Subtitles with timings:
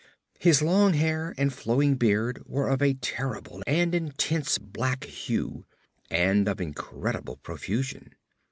[0.39, 5.67] His long hair and flowing beard were of a terrible and intense black hue,
[6.09, 8.15] and of incredible profusion.